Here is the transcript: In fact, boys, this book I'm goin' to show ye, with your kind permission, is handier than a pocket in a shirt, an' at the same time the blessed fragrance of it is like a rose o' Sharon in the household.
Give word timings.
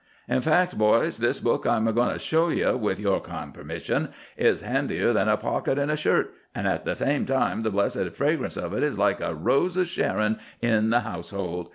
In 0.27 0.41
fact, 0.41 0.79
boys, 0.79 1.19
this 1.19 1.39
book 1.39 1.67
I'm 1.67 1.85
goin' 1.93 2.11
to 2.13 2.17
show 2.17 2.49
ye, 2.49 2.67
with 2.71 2.99
your 2.99 3.19
kind 3.21 3.53
permission, 3.53 4.09
is 4.35 4.61
handier 4.63 5.13
than 5.13 5.27
a 5.29 5.37
pocket 5.37 5.77
in 5.77 5.91
a 5.91 5.95
shirt, 5.95 6.33
an' 6.55 6.65
at 6.65 6.85
the 6.85 6.95
same 6.95 7.23
time 7.27 7.61
the 7.61 7.69
blessed 7.69 8.09
fragrance 8.15 8.57
of 8.57 8.73
it 8.73 8.81
is 8.81 8.97
like 8.97 9.21
a 9.21 9.35
rose 9.35 9.77
o' 9.77 9.83
Sharon 9.83 10.39
in 10.59 10.89
the 10.89 11.01
household. 11.01 11.69